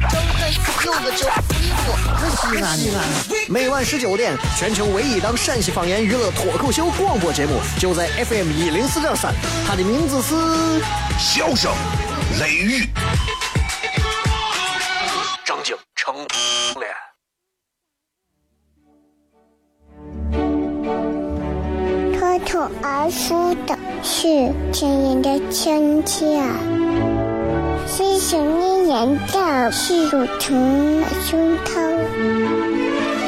[0.00, 0.50] 开
[0.84, 1.28] 柚子酒，
[1.60, 3.04] 衣服不西安西安。
[3.48, 9.34] 每晚十九点，全球唯一档陕西方言娱乐脱口秀广播节目，就在 FM 一零四点三。
[9.66, 10.34] 它的名字是
[11.18, 11.72] 《笑声
[12.40, 12.84] 雷雨》，
[15.44, 16.14] 张景成
[16.78, 16.90] 脸。
[22.18, 26.40] 脱口而出的是亲人的亲切，
[28.00, 31.98] 细细念念的是乳成的胸膛，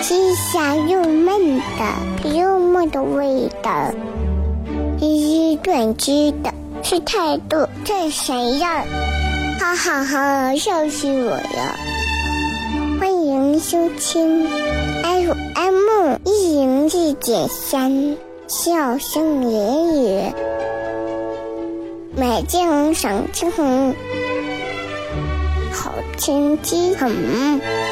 [0.00, 3.92] 细香又闷的幽默的味道，
[4.98, 8.86] 一语断句的是态度这谁样？
[9.60, 11.76] 哈哈哈，笑死我了！
[12.98, 14.48] 欢迎收听
[15.02, 18.16] FM 一零四点三。
[18.48, 20.32] 笑声言语，
[22.16, 23.94] 美景赏青红，
[26.12, 27.91] 好天气很。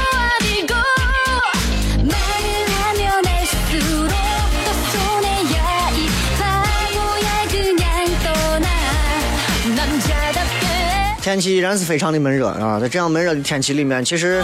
[11.31, 14.43] 天气依然是非常的闷热啊，在这样闷热的天气里面，其实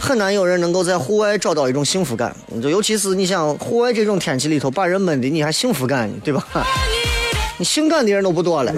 [0.00, 2.32] 很难有人能够在户外找到一种幸福感。
[2.62, 6.46] 就尤其是你想户外这种天气里头把人闷的，你还幸福感呢，对吧？
[7.58, 8.72] 你性感的人都不多了。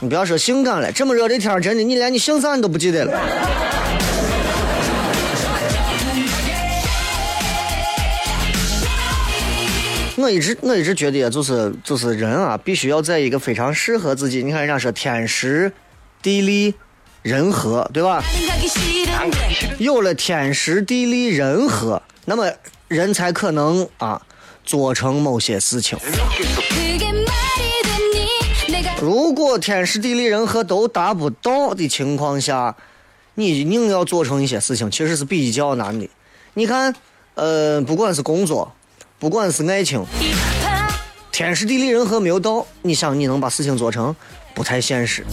[0.00, 3.16] 你不要说性感了，这么热的天真的你连你姓啥你都不记得了。
[10.18, 14.42] 我一直我一直觉得，就是就是人啊，必须要在一个非常适合自己。
[14.42, 15.70] 你看人家说天时、
[16.22, 16.74] 地利、
[17.20, 18.24] 人和，对吧？
[19.78, 22.50] 有了天时、地利、人和，那么
[22.88, 24.22] 人才可能啊
[24.64, 25.98] 做成某些事情。
[28.98, 32.74] 如果天时、地利、人和都达不到的情况下，
[33.34, 36.08] 你硬要做成一些事情，其实是比较难的。
[36.54, 36.94] 你看，
[37.34, 38.72] 呃，不管是工作。
[39.18, 40.04] 不管是爱情，
[41.32, 44.14] 天时地利人和没有到，你想你能把事情做成，
[44.54, 45.24] 不太现实。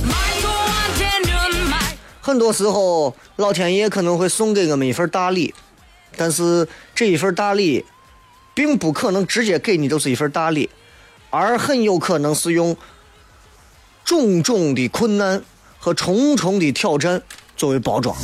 [2.22, 5.54] 很多时候，老天爷可能会送给我们一份大礼，
[6.16, 7.86] 但是这一份大礼，
[8.54, 10.70] 并不可能直接给你就是一份大礼，
[11.30, 12.78] 而很有可能是用
[14.06, 15.44] 种种的困难
[15.78, 17.22] 和重重的挑战
[17.58, 18.16] 作为包装。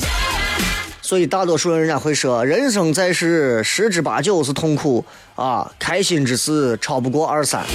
[1.10, 5.04] 所以，大多数人人家会说，人生在世，十之八九是痛苦
[5.34, 7.66] 啊，开心之事超不过二三。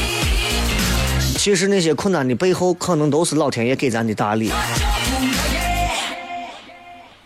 [1.36, 4.52] 其实那些困难的背后，可能都是老天爷给咱的大礼。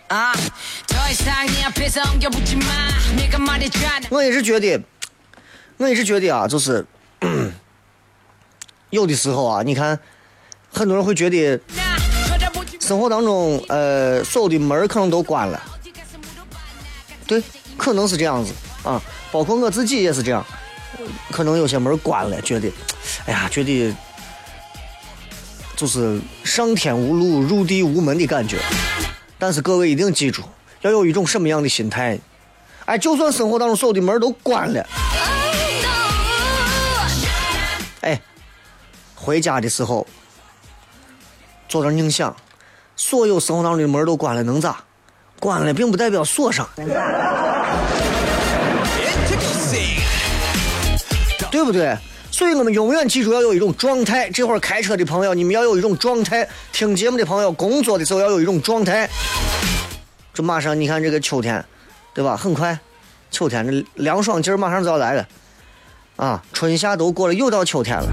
[0.07, 0.33] 啊！
[4.09, 4.81] 我也是觉得，
[5.77, 6.87] 我也是觉得啊，就是
[8.89, 10.01] 有的时候啊，你看，
[10.73, 11.61] 很多人会觉得，
[12.81, 15.63] 生活当中，呃，所有的门可能都关了。
[17.29, 17.43] 对，
[17.77, 18.53] 可能是这样子
[18.83, 20.43] 啊，包括我自己也是这样，
[21.31, 22.73] 可能有些门关了，觉得，
[23.27, 23.95] 哎呀，觉得
[25.77, 28.59] 就是上天无路，入地无门的感觉。
[29.39, 30.43] 但是各位一定记住，
[30.81, 32.19] 要有一种什么样的心态？
[32.87, 34.89] 哎，就算生活当中所有的门都关了，
[38.01, 38.19] 哎，
[39.15, 40.07] 回家的时候
[41.69, 42.35] 坐着冥想，
[42.97, 44.83] 所有生活当中的门都关了，能咋？
[45.41, 46.69] 关了并不代表锁上，
[51.51, 51.97] 对不对？
[52.31, 54.31] 所以我们永远记住要有一种状态。
[54.31, 59.09] 这会儿开车的朋友，你们要有一种状态；听节目的朋友，工作的时候要有一种状态。
[60.33, 61.65] 这马上你看这个秋天，
[62.15, 62.37] 对吧？
[62.37, 62.79] 很快，
[63.31, 65.27] 秋天这凉爽劲儿马上就要来了，
[66.17, 68.09] 啊，春夏都过了，又到秋天了。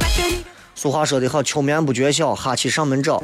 [0.74, 3.22] 俗话说得好，秋眠不觉晓，哈气上门找。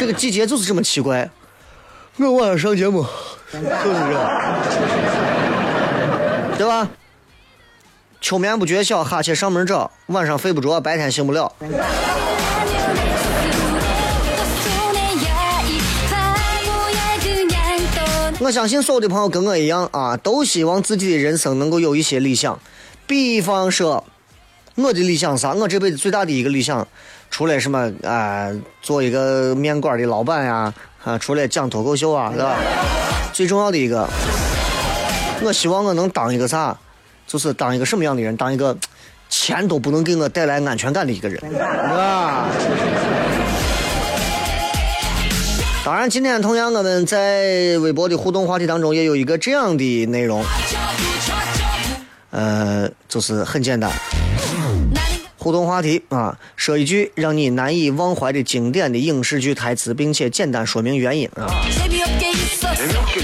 [0.00, 1.28] 这个季节就是这么奇怪。
[2.16, 3.04] 我晚上上节目，
[3.52, 4.30] 就是这样，
[6.56, 6.88] 对吧？
[8.18, 9.90] 秋眠不觉晓，哈欠上门找。
[10.06, 11.52] 晚上睡不着，白天醒不了。
[18.38, 22.58] 我相信所有的朋友跟我一样啊，都希望自己的人生能够有一些理想。
[23.06, 24.06] 比方说，
[24.76, 25.52] 我的理想啥？
[25.52, 26.88] 我这辈子最大的一个理想，
[27.30, 28.50] 除了什么啊，
[28.82, 30.74] 做一个面馆的老板呀，
[31.04, 32.56] 啊，除了讲脱口秀啊，是吧？
[33.32, 34.06] 最重要的一个，
[35.42, 36.76] 我希望我能当一个啥？
[37.26, 38.36] 就是当一个什么样的人？
[38.36, 38.76] 当一个
[39.28, 42.48] 钱都不能给我带来安全感的一个人，啊。
[45.82, 50.44] 当然，今天同样我们在微博的互动话题当中也有一个这样的内容，
[52.30, 53.90] 呃，就是很简单，
[55.40, 61.48] 互动话题啊，说一句让你难以忘怀的经典的影视剧台词，并且简单说明原因啊。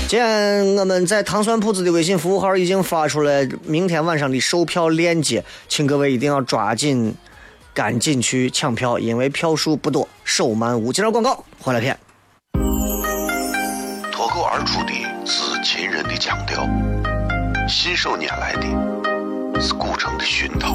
[0.09, 7.15] 今天我们在糖蒜铺子的微信服务号已经发出了明天晚上的售票链接，请各位一定要抓紧，
[7.75, 10.91] 赶紧去抢票，因为票数不多，手慢无。
[10.91, 11.99] 接着广告，回来片。
[14.11, 14.93] 脱口而出的
[15.27, 16.67] 是秦人的腔调，
[17.69, 20.75] 信手拈来的是古城的熏陶，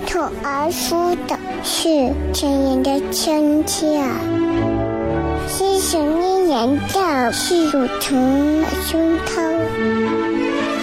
[0.00, 3.98] 脱口而出的是亲人的亲切，
[5.48, 9.58] 是想念人的是乳虫的胸膛，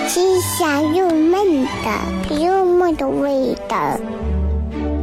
[0.07, 3.99] 是香又闷的幽默的味道，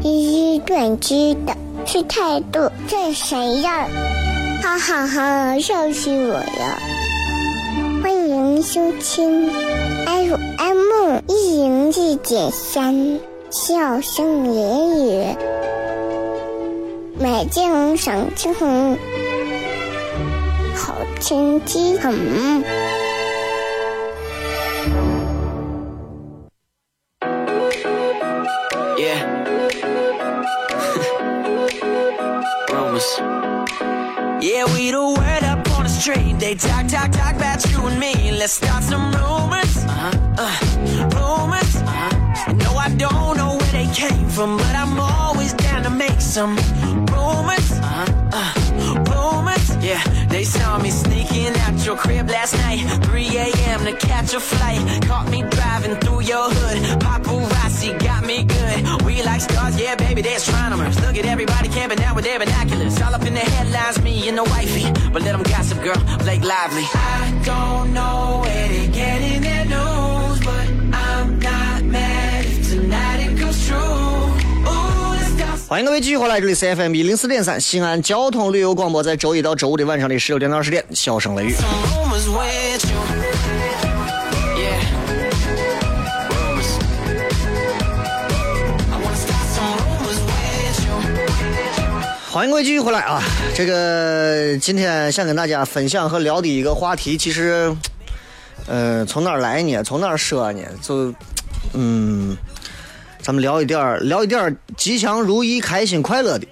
[0.03, 1.55] 是短知的
[1.87, 3.87] 是态度这谁呀？
[4.61, 6.79] 哈哈哈，笑死我了！
[8.03, 9.49] 欢迎收听
[10.05, 13.30] FM 一零四点三。
[13.50, 15.37] 笑声言语，
[17.19, 18.97] 美景赏青红，
[20.76, 22.14] 好天气很。
[28.97, 29.25] Yeah.
[32.69, 33.20] Rumors.
[34.41, 36.38] Yeah, we the word up on the street.
[36.38, 38.31] They talk, talk, talk about you and me.
[38.31, 39.40] Let's start some rumors.
[46.41, 46.57] Some
[47.13, 47.69] rumors.
[47.73, 48.31] Uh-huh.
[48.33, 48.53] Uh,
[49.13, 49.67] rumors.
[49.85, 50.03] Yeah,
[50.35, 52.81] they saw me sneaking out your crib last night.
[53.05, 53.81] 3 a.m.
[53.85, 54.81] to catch a flight.
[55.03, 56.79] Caught me driving through your hood.
[57.05, 58.79] Paparazzi got me good.
[59.05, 60.99] We like stars, yeah, baby, they're astronomers.
[61.05, 62.99] Look at everybody camping out with their binoculars.
[63.03, 64.87] All up in the headlines, me and the wifey.
[65.12, 66.87] But let them gossip, girl, Blake Lively.
[66.95, 70.10] I don't know where they're getting their news,
[75.71, 81.55] 欢迎各位继续回来，这里是 FM 一零四点三西安交通旅游广播，在周一到周五的晚上的十六点到二十点，笑声雷雨。
[92.33, 93.23] 欢迎各位继续回来啊！
[93.55, 97.73] 这个今天想跟大家分享和聊的一个话题，其实，
[98.67, 99.85] 呃，从哪儿来呢？
[99.85, 100.62] 从哪儿说呢？
[100.83, 101.15] 就，
[101.75, 102.37] 嗯，
[103.23, 106.47] 咱们聊一点儿，聊一点儿吉祥如意、开心快乐的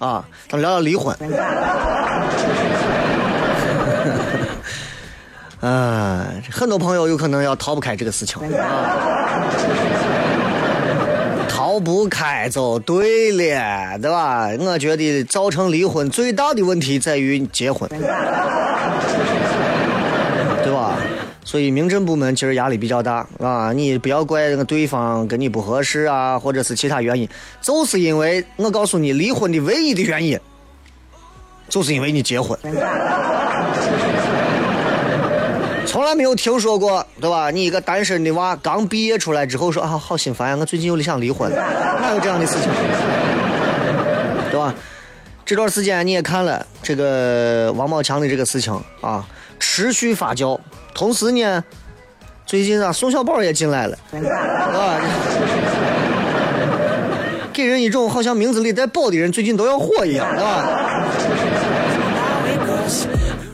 [0.00, 0.24] 啊！
[0.48, 1.16] 咱们聊聊离婚。
[5.60, 9.44] 啊，很多朋友有可能要逃不开这个事情啊。
[11.48, 14.48] 逃不开就对了，对吧？
[14.58, 18.00] 我觉得造成离婚最大的问题在于结婚，对
[20.72, 20.96] 吧？
[21.50, 23.72] 所以民政部门其实压力比较大啊！
[23.72, 27.28] 你不要怪那个对方跟你不合适啊，或者是其他原因，
[27.60, 30.38] 就是因为我告诉你，离婚的唯一的原因，
[31.68, 32.56] 就是因为你结婚。
[35.84, 37.50] 从来没有听说过，对吧？
[37.50, 42.70] 你一个单身的娃刚毕业出来之后说啊，好心烦呀，我最近有点想离婚，哪有这样的事情？
[44.52, 44.72] 对吧？
[45.44, 49.26] 这段时间你也看了这个王宝强的这个事情啊，
[49.60, 50.58] 持续发酵。
[50.92, 51.62] 同时呢，
[52.44, 55.00] 最近啊，宋小宝也进来了，对 吧？
[57.52, 61.04] 给人一种好像名字里带“宝”的人最近都要火一样，对吧？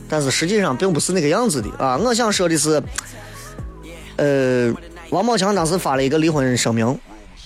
[0.09, 1.97] 但是实际上并不是那个样子的啊！
[1.97, 2.81] 我想说的是，
[4.15, 4.73] 呃，
[5.09, 6.97] 王宝强当时发了一个离婚声明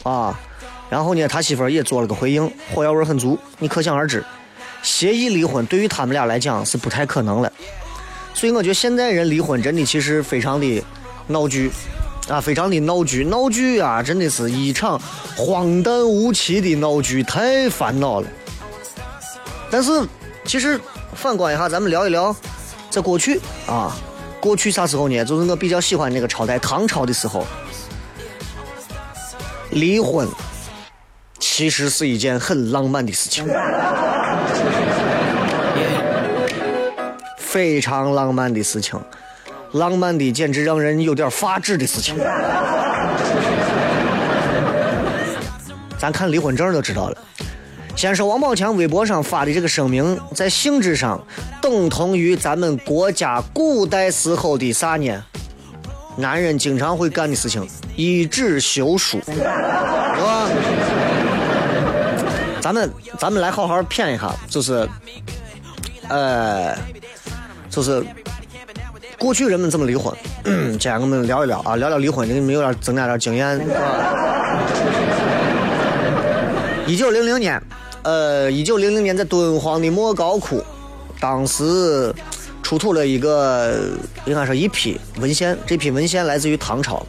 [0.03, 0.39] 啊，
[0.87, 3.39] 然后呢，他媳妇儿也做了个回应，火药味很足。
[3.57, 4.23] 你可想而知，
[4.83, 7.51] 协议离婚对于他们俩来讲是不太可能了。
[8.33, 10.83] 所以我觉得现在人离婚真的其实非常的
[11.27, 11.71] 闹剧
[12.29, 14.99] 啊，非常的闹剧，闹剧啊，真的是一场
[15.35, 18.27] 荒诞无奇的闹剧，太烦恼了。
[19.69, 19.91] 但是
[20.45, 20.79] 其实
[21.13, 22.35] 反观一下，咱们聊一聊。
[22.89, 23.95] 在过去啊，
[24.41, 25.23] 过去啥时候呢？
[25.23, 27.47] 就是我比较喜欢那个朝代，唐朝的时候，
[29.69, 30.27] 离婚
[31.39, 33.47] 其实是一件很浪漫的事情，
[37.51, 38.97] 非常浪漫的事情，
[39.73, 42.15] 浪漫的简直让人有点发指的事情。
[45.99, 47.17] 咱看离婚证就知道了。
[47.93, 51.21] 先说王宝强微博上发的这个声明，在性质上
[51.61, 55.21] 等同于咱们国家古代时候的啥呢？
[56.15, 57.67] 男人经常会干的事情，
[57.97, 59.43] 一纸休书，是
[60.23, 60.47] 吧？
[62.61, 62.89] 咱们
[63.19, 64.87] 咱们来好好谝一下，就是，
[66.07, 66.75] 呃，
[67.71, 68.05] 就是
[69.17, 70.13] 过去人们怎么离婚？
[70.43, 73.59] 今天我们聊一聊啊，聊聊离婚，给你们有点增加点经验，
[76.85, 77.59] 一九零零年。
[78.03, 80.59] 呃，一九零零年在敦煌的莫高窟，
[81.19, 82.11] 当时
[82.63, 83.91] 出土了一个，
[84.25, 85.55] 应该说一批文献。
[85.67, 87.05] 这批文献来自于唐朝，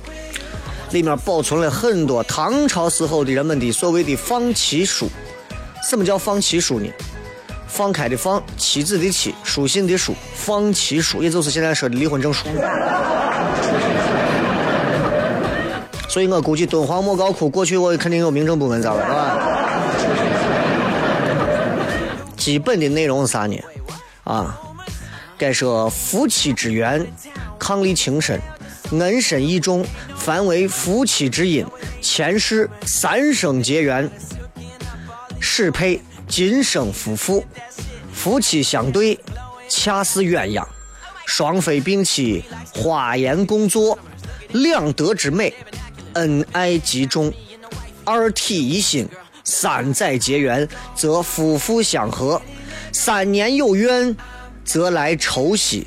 [0.90, 5.09] 里面保存了很多唐朝时候的人们的所谓的放弃书。
[5.83, 6.87] 什么叫放弃书呢？
[7.72, 12.46] 放开的放，妻子的妻，书信的书，放弃书，也就是现在说的离婚证书。
[16.06, 19.38] 所以我估计敦煌莫高窟过去我肯定有民政部门在了，是吧？
[22.36, 23.58] 基本的内容是啥呢？
[24.24, 24.60] 啊，
[25.38, 27.00] 该说夫妻之缘，
[27.58, 28.38] 伉俪情深，
[28.90, 29.82] 恩深义重，
[30.14, 31.64] 凡为夫妻之因，
[32.02, 34.10] 前世三生结缘，
[35.40, 35.98] 适配
[36.32, 37.44] 今生夫妇，
[38.10, 39.20] 夫妻相对，
[39.68, 40.66] 恰似鸳鸯，
[41.26, 43.98] 双飞并栖，花颜共坐，
[44.52, 45.52] 两德之美，
[46.14, 47.30] 恩爱极重，
[48.06, 49.06] 二体一心。
[49.44, 52.40] 三载结缘，则夫妇相和；
[52.92, 54.16] 三年有怨，
[54.64, 55.86] 则来抽息。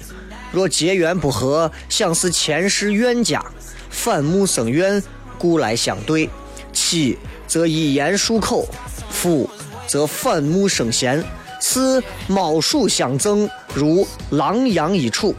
[0.52, 3.44] 若结缘不和，想是前世冤家，
[3.90, 5.02] 反目生怨，
[5.40, 6.30] 故来相对。
[6.72, 8.68] 妻则一言数口，
[9.10, 9.50] 夫
[9.96, 11.24] 则反目生嫌。
[11.62, 15.34] 此猫鼠相赠，如狼羊一处，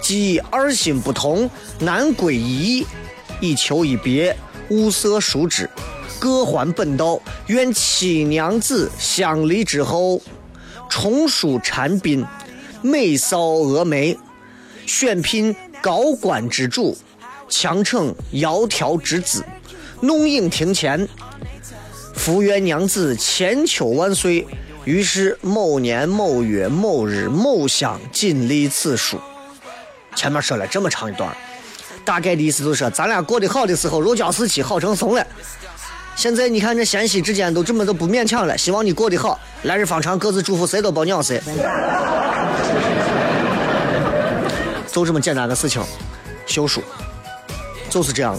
[0.00, 2.86] 即二心不同，难归一意，
[3.38, 4.34] 以求一别，
[4.70, 5.68] 物色殊之。
[6.18, 10.22] 各还本道，愿七娘子相离之后，
[10.88, 12.24] 重梳蝉鬓，
[12.80, 14.16] 美扫蛾眉，
[14.86, 16.96] 选聘高官之主，
[17.46, 19.44] 强逞窈窕之姿，
[20.00, 21.06] 弄影庭前，
[22.18, 24.46] 福愿娘子千秋万岁。
[24.84, 29.18] 于是某年某月某日某乡尽立此书。
[30.16, 31.30] 前面说了这么长一段，
[32.04, 35.26] 大概的意思就是，咱俩过得好的时候，如胶似漆，好成怂了。
[36.16, 41.40] 现在你看这贤妻之间都这么都不勉强了，希望你过得好，来日方长，各自祝福，谁都别鸟谁。
[44.90, 45.82] 就这么简单的事情，
[46.46, 46.82] 休书
[47.90, 48.36] 就是这样。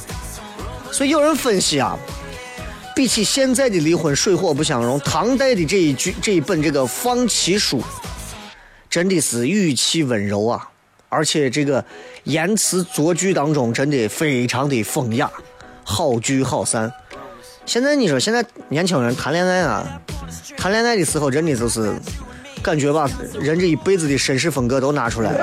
[0.91, 1.95] 所以有人分析啊，
[2.99, 7.81] 比起现在的离婚水火不相容，唐代的这一句这一本这个放弃书，
[8.89, 10.67] 真的是语气温柔啊，
[11.07, 11.85] 而且这个
[12.25, 15.31] 言辞作句当中真的非常的风雅，
[15.81, 16.91] 好聚好散。
[17.65, 20.01] 现在你说，现在年轻人谈恋爱啊，
[20.57, 21.93] 谈恋爱的时候真的就是
[22.61, 25.39] 感觉把人这一辈子的绅士风格都拿出来了。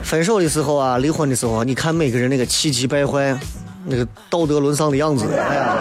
[0.02, 3.38] 分手的时候啊，离婚的时候，你看每个人那个气急败坏、
[3.84, 5.76] 那个道德沦丧的样子，哎呀，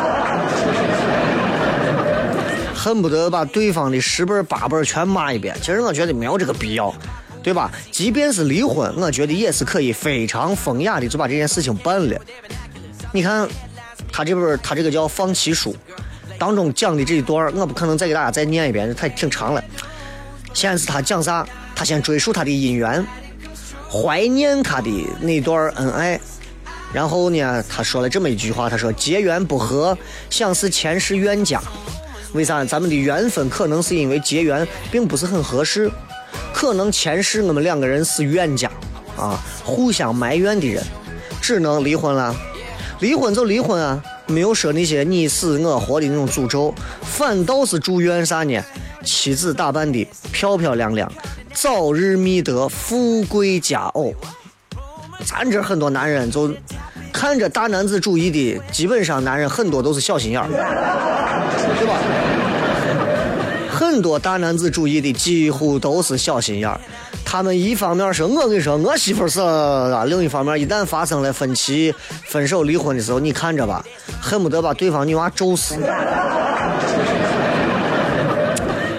[2.73, 5.55] 恨不得把对方的十辈八辈全骂一遍。
[5.61, 6.93] 其实我觉得没有这个必要，
[7.43, 7.69] 对吧？
[7.91, 12.17] 即便是离婚，我觉得也是可以非常风雅的就把这件事情办了。
[13.11, 13.47] 你看，
[14.11, 15.71] 他这本他这个叫《放弃书》
[16.37, 19.63] 当中讲的这一段我不可能再给大家再念一遍，太挺长了。
[20.53, 21.45] 先是他讲啥？
[21.75, 23.05] 他先追溯他的姻缘，
[23.89, 24.89] 怀念他的
[25.19, 26.19] 那段恩爱。
[26.93, 29.97] 然后呢，他说了这么一句话：“他说结缘不和，
[30.29, 31.61] 像是前世冤家。
[32.33, 32.63] 为啥？
[32.65, 35.89] 咱们的缘分可能是因为结缘并不是很合适，
[36.53, 38.69] 可能前世我们两个人是冤家
[39.17, 40.83] 啊，互相埋怨的人，
[41.41, 42.35] 只能离婚了。
[42.99, 48.43] 离婚就离婚啊，没有说那些你死我活的那种诅咒，反倒是祝愿啥？
[48.43, 48.61] 呢？
[49.05, 51.11] 妻子打扮的漂漂亮亮，
[51.53, 54.13] 早日觅得富贵佳偶。
[55.25, 56.53] 咱这很多男人就
[57.19, 61.97] 看着大男子主义的，基本上男人很多都是小心眼儿，对吧？
[63.69, 66.79] 很多大男子主义的几乎都是小心眼儿。
[67.25, 73.83] 他们一方面说，我跟你说，我媳妇是啊；另一方面，一旦发生了分歧、分手、离婚的时候，你看着吧，
[74.21, 75.75] 恨不得把对方女娃咒死。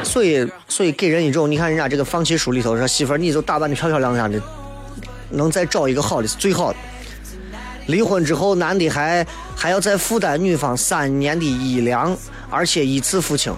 [0.05, 4.39] 所以，所以给人一种，你看人家这个放弃书里头说，媳妇儿你就打扮的漂漂亮亮的，
[5.31, 6.77] 能再找一个好的是最好的。
[7.87, 12.17] 离婚之后，男的还还要再负担女方三年的医疗，
[12.49, 13.55] 而且一次付清。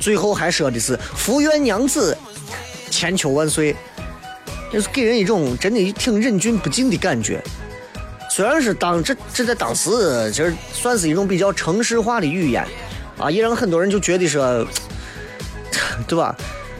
[0.00, 2.16] 最后还说的是“福愿娘子
[2.90, 3.74] 千秋万岁”，
[4.72, 7.42] 就是给人一种真的挺忍俊不禁的感觉。
[8.30, 9.90] 虽然是当这这在当时
[10.32, 12.66] 其实算是一种比较城市化的语言
[13.18, 14.66] 啊，也让很多人就觉得说，
[16.08, 16.34] 对吧？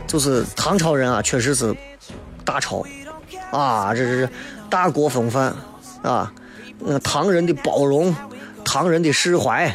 [0.07, 1.75] 就是唐朝人啊，确实是
[2.45, 2.85] 大朝
[3.53, 4.29] 啊，这是
[4.69, 5.55] 大国风范
[6.03, 6.33] 啊。
[6.87, 8.15] 那唐人的包容，
[8.63, 9.75] 唐人的释怀，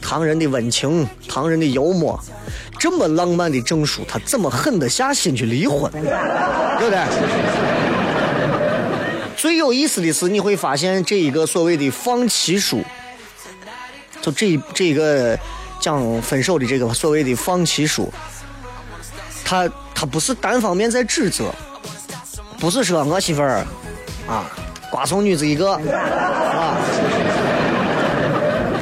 [0.00, 2.18] 唐人的温情，唐人的幽默，
[2.78, 5.92] 这么浪漫的证书，他怎么狠得下心去离婚？
[5.92, 6.06] 对不
[6.90, 7.04] 对？
[9.36, 12.82] 最有意思的是，你会发现这一个所谓的放弃书，
[14.22, 15.38] 就这这一个
[15.78, 18.10] 讲分手的这个所谓的放弃书，
[19.44, 21.54] 他他不是单方面在指责，
[22.58, 23.62] 不是说我媳妇儿
[24.26, 24.50] 啊。
[24.88, 25.72] 瓜怂女子一个！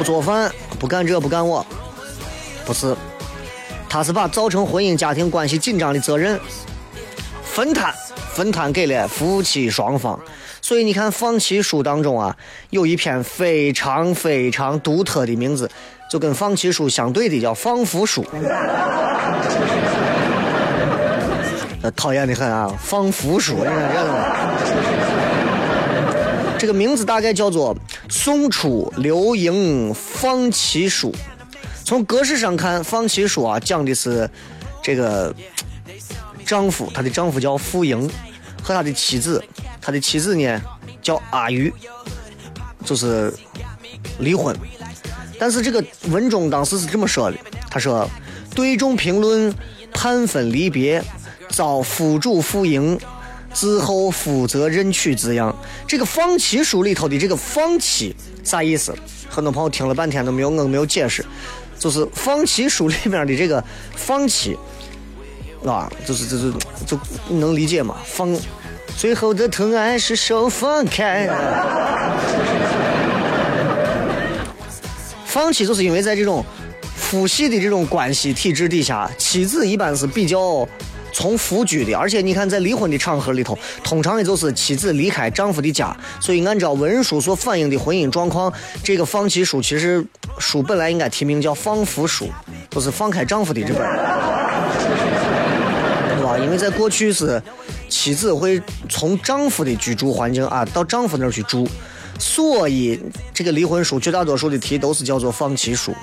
[0.05, 1.67] 做饭，不干这，不干我，
[2.67, 2.95] 不是，
[3.89, 6.39] 他是把造成婚姻家庭关系紧张的责任
[7.43, 7.93] 分摊，
[8.35, 10.21] 分摊给了夫妻双方。
[10.61, 12.37] 所以你看，放弃书当中啊，
[12.71, 15.71] 有一篇非常非常独特的名字，
[16.11, 18.25] 就跟放弃书相对的叫放福书。
[21.97, 24.94] 讨厌的很啊，放福书，你看这个。
[26.65, 27.77] 这个名字大概叫做
[28.09, 31.13] 《宋初刘盈放弃书》。
[31.85, 34.27] 从格式上看，放弃书啊，讲的是
[34.83, 35.35] 这个
[36.47, 38.11] 丈夫，他的丈夫叫傅盈，
[38.63, 39.45] 和他的妻子，
[39.79, 40.59] 他的妻子呢
[41.03, 41.71] 叫阿瑜，
[42.83, 43.31] 就是
[44.21, 44.57] 离婚。
[45.39, 47.37] 但是这个文中当时是这么说的，
[47.71, 48.09] 他说
[48.57, 49.55] ：“对众评论
[49.93, 51.05] 判分离别，
[51.51, 52.99] 遭夫主傅盈。”
[53.55, 58.93] 自后负责任娶字样，这个放弃书里头的这个放弃啥意思？
[59.31, 61.25] 很多朋友听了半天都没有，我没有解释。
[61.79, 63.63] 就是放弃书里面的这个
[63.95, 64.57] 放弃，
[65.65, 66.53] 啊，就是就是
[66.87, 67.97] 就能理解吗？
[68.05, 68.37] 放，
[68.97, 71.29] 最后的疼爱是手放开。
[75.25, 76.45] 放弃就是因为在这种
[76.97, 80.67] 父系的这种关系体制底下，妻子一般是比较。
[81.15, 90.05] 从夫居的，而且你看，在离婚的场合里头，通常也就是妻子离开丈夫的家，所以按照文书所反映的婚姻状况，这个放弃书其实
[90.39, 92.29] 书本来应该题名叫放夫书，
[92.69, 93.79] 就是放开丈夫的这本，
[96.17, 96.37] 对吧？
[96.43, 97.41] 因为在过去是
[97.89, 101.65] 妻子会从丈夫的居住环境啊到丈夫那儿去住，
[102.19, 103.01] 所以
[103.33, 105.95] 这个离婚书绝大多数的题都是叫做放弃书。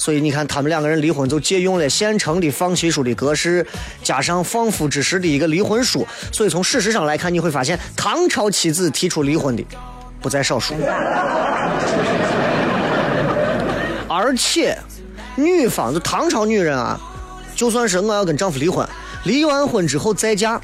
[0.00, 3.66] 所以你看，他们两个人离婚就借用了现成的放弃书的格式，
[4.02, 6.06] 加上放夫之时的一个离婚书。
[6.32, 9.64] 所以从事实上来看，你会发现唐朝妻子提出离婚的
[10.20, 10.74] 不在少数。
[14.08, 14.78] 而且，
[15.34, 16.98] 女方就唐朝女人啊，
[17.56, 18.88] 就算是我要跟丈夫离婚，
[19.24, 20.60] 离完婚之后再嫁，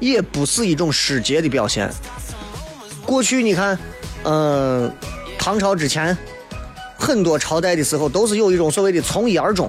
[0.00, 1.88] 也不是一种失节的表现。
[3.06, 3.78] 过去你看，
[4.24, 4.92] 嗯，
[5.38, 6.18] 唐朝之前。
[7.02, 9.68] 很多朝代的时候都是有一种所谓的从一而终，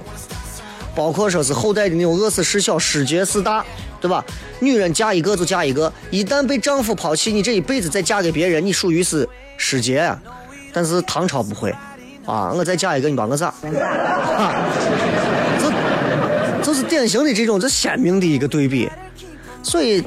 [0.94, 3.64] 包括说是后代的那种饿死事小，失节事大，
[4.00, 4.24] 对吧？
[4.60, 10.16] 女人嫁一个就嫁一个，一旦被丈夫抛弃，你这一辈子再嫁给别人，你属于是失节。
[10.72, 11.74] 但是唐朝不会，
[12.24, 13.52] 啊，我再嫁一个，你把我咋？
[15.58, 15.72] 这
[16.62, 18.88] 这是典型的这种这鲜明的一个对比。
[19.64, 20.04] 所以，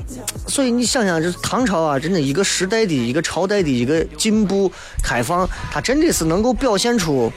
[0.47, 4.71] 所以你想想，这唐朝啊，真的一个时代的一个朝代的一个进步
[5.03, 7.31] 开放，它真的是能够表现出，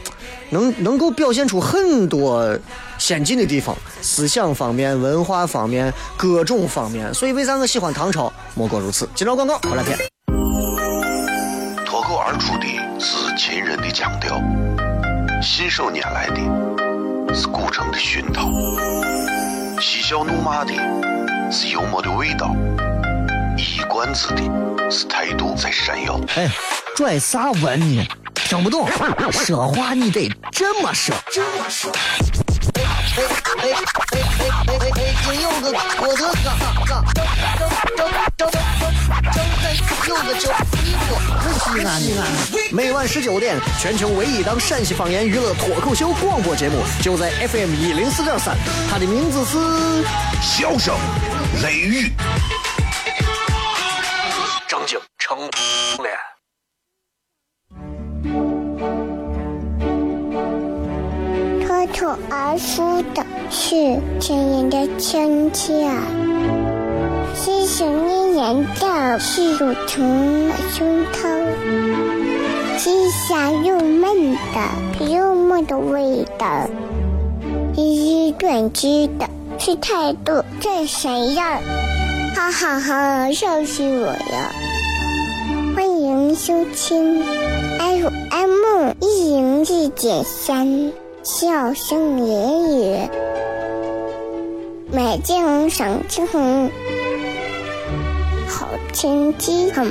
[0.51, 2.57] 能能够表现出很多
[2.99, 7.13] 先进的地方，思想方面、文化方面各种方面。
[7.15, 8.31] 所以为啥我喜欢唐朝？
[8.55, 9.09] 莫过如此。
[9.15, 9.99] 接着广告，回来片。
[11.87, 12.67] 脱口而出的
[13.01, 14.41] 是秦人的腔调，
[15.43, 18.47] 信手拈来的是古城的熏陶，
[19.81, 20.73] 嬉笑怒骂的
[21.53, 22.55] 是幽默的味道，
[23.57, 24.43] 一冠子的
[24.89, 26.21] 是态度在闪耀。
[26.37, 26.49] 哎，
[26.95, 28.07] 拽啥文呢？
[28.35, 28.89] 听不懂，
[29.33, 31.13] 说话你得这么说。
[31.17, 31.27] 哎
[33.17, 33.25] 哎
[33.59, 35.15] 哎哎哎哎哎！
[35.25, 36.33] 金柚子，我的个
[36.87, 37.27] 个，张
[37.97, 38.51] 张张张张
[40.07, 40.53] 柚子酒，
[41.59, 42.21] 西安西安。
[42.73, 48.57] 每晚十九点，全球唯一档陕西方言娱乐脱口秀广播节目，就在 FM 一零四点三，
[48.91, 49.59] 它的名字是
[50.41, 50.95] 笑声
[51.59, 52.13] 雷雨，
[54.67, 55.37] 张景成
[55.99, 56.17] 脸。
[61.67, 65.91] 脱口而出的是亲人的亲切，
[67.35, 71.19] 是想念人的是乳虫的胸膛，
[72.79, 76.71] 是香又闷的幽默的味道，
[77.75, 79.29] 是短知的
[79.63, 81.61] 是态度这谁呀？
[82.35, 84.53] 哈哈哈，笑死我了！
[85.77, 87.23] 欢迎收听
[87.79, 90.93] FM 一零四点三。
[91.23, 93.09] 笑声言语，
[94.91, 96.27] 美景赏景，
[98.49, 99.87] 好天气很。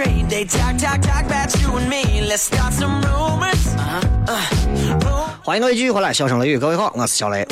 [0.00, 0.28] Up on the street.
[0.28, 2.26] They talk, talk, talk about you and me.
[2.26, 3.74] Let's start some rumors.
[3.76, 4.00] Uh-huh.
[4.26, 4.42] Uh,
[5.00, 7.46] rumors 欢迎各位继续回来，笑声雷雨，各位好，我是小雷。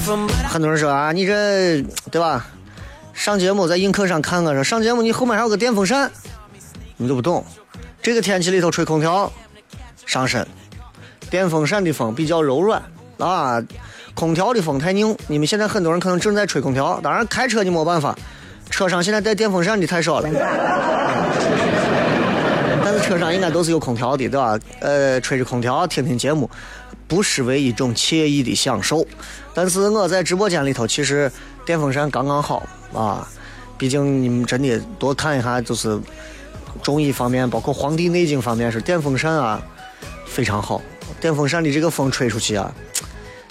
[0.00, 2.46] from, 很多人说啊，你这对吧？
[3.12, 6.10] 上节目在映客上看我说上节目你后面还有个电风扇，
[6.96, 7.44] 你都不懂。
[8.00, 9.30] 这个天气里头吹空调
[10.06, 10.46] 伤身，
[11.28, 12.82] 电风扇的风比较柔软
[13.18, 13.62] 啊，
[14.14, 15.14] 空调的风太硬。
[15.26, 18.16] 你们现在很多人可能正在吹空调，当然开车你没办法，
[18.70, 21.67] 车上现在带电风扇的太少了。
[23.08, 24.58] 车上应该都是有空调的，对吧？
[24.80, 26.48] 呃，吹着空调听听节目，
[27.06, 29.06] 不失为一种惬意的享受。
[29.54, 31.30] 但是我在直播间里头，其实
[31.64, 33.26] 电风扇刚刚好啊。
[33.78, 35.98] 毕竟你们真的多看一下，就是
[36.82, 39.62] 中医方面，包括《黄帝内经》方面是电风扇啊，
[40.26, 40.82] 非常好。
[41.20, 42.72] 电风扇的这个风吹出去啊，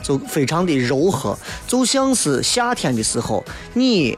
[0.04, 3.44] 就非常的柔和，就像是夏天的时候
[3.74, 4.18] 你。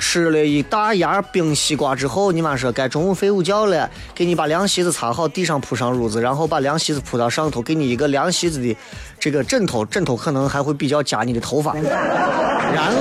[0.00, 8.76] 吃了一大牙冰西瓜之后，你妈说该中午睡午觉了，给你把凉席子擦好，地上铺上褥子，然后把凉席子铺到上头，给你一个凉席子的
[9.20, 12.96] 这个枕头，枕头可能还会比较夹你的头发，然后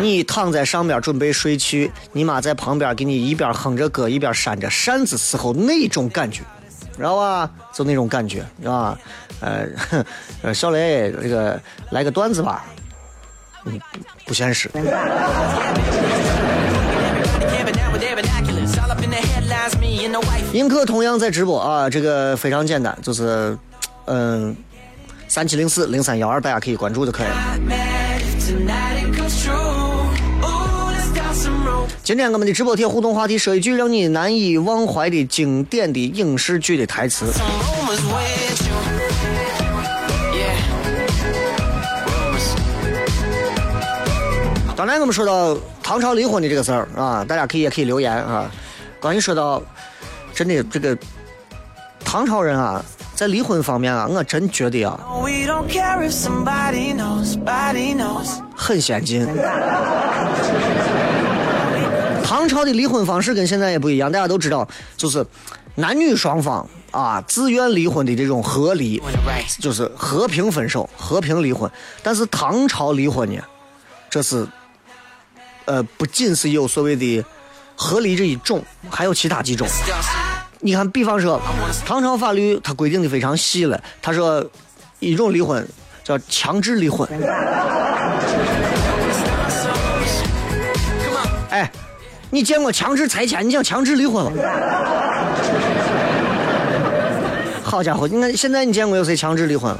[0.00, 6.42] 你躺在上边准备睡去，你妈在旁边给你一边哼着歌一边扇着扇子时候那种感觉，
[6.96, 7.48] 知道吧？
[7.72, 8.98] 就那种感觉，知道吧？
[9.40, 9.66] 呃，
[10.42, 12.64] 呃，小雷，这个来个段子吧。
[14.24, 14.70] 不现实。
[14.70, 14.84] can't
[17.64, 18.76] but now with their binoculars.
[18.78, 20.52] All up in the headlines, me and the wife.
[20.52, 23.56] 映客同样在直播啊，这个非常简单，就是
[24.06, 24.56] 嗯，
[25.28, 27.34] 三七零四零三幺二，大家可以关注就可以了。
[32.02, 37.26] 今天我们的直播贴互动话题说一句让你难以忘怀的经典的影视剧的台词。
[44.94, 48.50] 才我们说到唐朝离婚的这个事儿啊，大家可以也可以留言啊。
[49.00, 49.62] 关于说到
[50.34, 50.96] 真的这个
[52.04, 54.98] 唐朝人啊，在离婚方面啊，我真觉得啊.
[58.56, 59.26] 很先进。
[62.24, 65.24] 唐朝的离婚方式跟现在也不一样，大家都知道，就是
[65.76, 69.00] 男女双方啊自愿离婚的这种和离.
[69.60, 71.70] 就是和平分手、和平离婚。
[72.02, 73.42] 但是唐朝离婚呢，
[74.10, 74.46] 这是
[75.68, 77.22] 呃不仅是有所谓的
[77.76, 79.68] 合理这一种，还有其他几种。
[80.60, 81.40] 你看，比方说
[81.86, 84.44] 唐朝法律它规定的非常细了，他说
[84.98, 85.64] 一种离婚
[86.02, 87.06] 叫强制离婚。
[91.50, 91.70] 哎，
[92.30, 93.46] 你见过强制拆迁？
[93.46, 94.32] 你讲强制离婚吗？
[97.62, 99.76] 好家伙，你看现在你见过有谁强制离婚？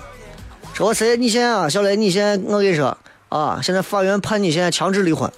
[0.74, 1.16] 说谁？
[1.16, 2.96] 你现在啊，小雷，你现在我跟你说
[3.28, 5.30] 啊，现在法院判你现在强制离婚。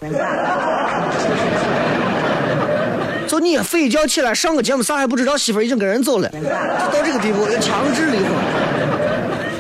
[3.27, 8.31] 就你也睡一觉起来上个节目啥还不知道，媳妇已经跟人走了，到这个地步要强制离婚。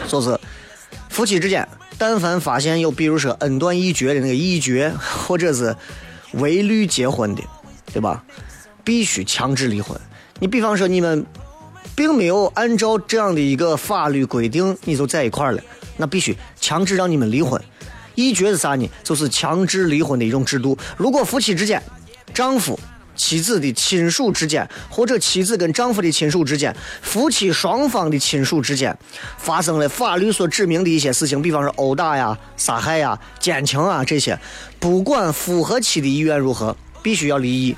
[0.09, 0.37] 说是
[1.09, 1.67] 夫妻之间，
[1.97, 5.77] 但凡发现有比如说恩断义绝的那个义绝，或者是
[6.33, 7.43] 违律结婚的，
[7.93, 8.25] 对吧？
[8.83, 9.97] 必须强制离婚。
[10.41, 11.25] 你比方说你们
[11.95, 15.63] 并没有按照这样的一个法律规定，你就在一块儿了，
[15.97, 17.61] 那必须强制让你们离婚。
[18.21, 18.89] 一绝是啥呢？
[19.03, 20.77] 就是强制离婚的一种制度。
[20.97, 21.83] 如果夫妻之间，
[22.35, 22.79] 丈夫、
[23.17, 28.97] 妻子的亲属之间，或者妻子跟丈夫的亲属之间，夫妻双方的亲属之间，
[29.39, 34.39] 发生了法律所指明的一些事情，比方说殴打呀、杀害呀、奸情啊这些，
[34.79, 37.75] 不管夫和妻的意愿如何，必须要离异。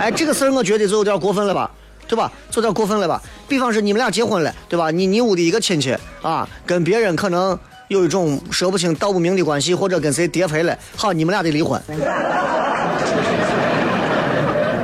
[0.00, 1.70] 哎，这个事儿我觉得就有点过分了吧，
[2.08, 2.30] 对吧？
[2.50, 3.22] 就有点过分了吧？
[3.48, 4.90] 比方说你们俩结婚了，对吧？
[4.90, 11.80] 你你屋的一个亲戚啊，跟别人可能有一种说不清道不明的关系，或者跟谁叠赔了，好，你们俩得离婚。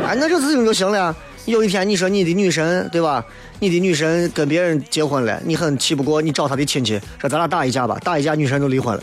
[0.07, 1.15] 哎，那这事情就行了。
[1.45, 3.25] 有一天你说你的女神，对吧？
[3.59, 9.03] 你的女神跟别人结婚了，你很气不过，你找她的亲戚说咱俩打一架吧，打一架女神就离婚了。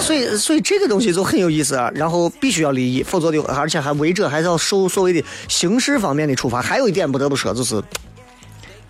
[0.00, 1.90] 所以，所以，这个东西就很有意思啊。
[1.94, 6.60] 然后必须要离异，否则的，而且还违者还是要受所谓的刑事方面的处罚。
[6.60, 7.82] 还有一点不得不说，就是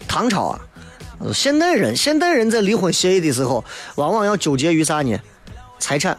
[0.08, 0.60] 唐朝啊，
[1.34, 3.64] 现代人，现代人在离婚协议的时候，
[3.96, 5.18] 往往要纠结于啥呢？
[5.78, 6.16] 财产，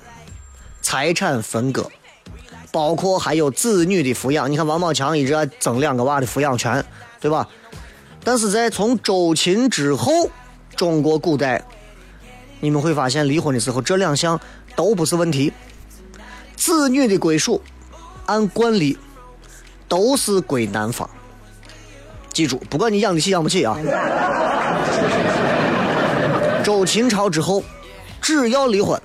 [0.81, 1.89] 财产分割，
[2.71, 4.51] 包括还有子女的抚养。
[4.51, 6.83] 你看王宝强一直在争两个娃的抚养权，
[7.19, 7.47] 对吧？
[8.23, 10.29] 但是在从周秦之后，
[10.75, 11.63] 中国古代。
[12.63, 14.39] 你们会发现，离婚的时候这两项
[14.75, 15.51] 都不是问题。
[16.55, 17.61] 子女的归属，
[18.25, 18.97] 按惯例
[19.87, 21.09] 都是归男方。
[22.31, 23.77] 记住，不管你养得起养不起啊。
[26.63, 27.63] 周秦朝之后，
[28.21, 29.01] 只要离婚，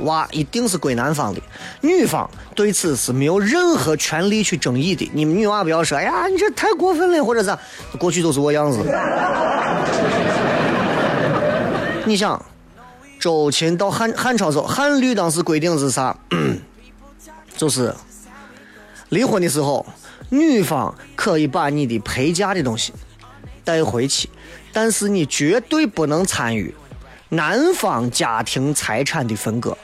[0.00, 1.40] 娃一定是归男方的，
[1.82, 5.08] 女方对此是没有任何权利去争议的。
[5.12, 7.54] 你们女娃不要说，哎呀，你这太过分了，或者是
[7.98, 8.78] 过去都是我样子。
[12.06, 12.42] 你想？
[13.18, 16.16] 周秦到汉汉朝时候，汉律当时规定是啥？
[17.56, 17.94] 就是
[19.08, 19.84] 离婚的时候，
[20.30, 22.92] 女方可以把你的陪嫁的东西
[23.64, 24.28] 带回去，
[24.72, 26.74] 但是你绝对不能参与
[27.30, 29.76] 男方家庭财产的分割。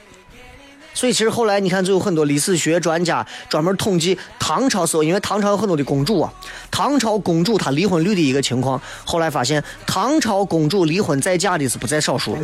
[0.95, 6.33] 所以其实后来你看，就有很多历史学专家专门统计唐朝时候，因为唐朝有很多的公主啊，
[6.71, 12.39] 唐朝公主她离婚率的一个情况，后来发现唐朝公主离婚再嫁的是不在少数。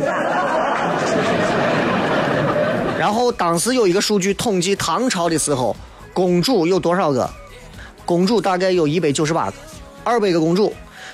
[2.99, 5.75] 然后当时有一个数据统计唐朝的时候，
[6.13, 7.27] 公主有多少个？
[8.05, 9.53] 公主大概有一百九十八个，
[10.03, 10.73] 二百个公主，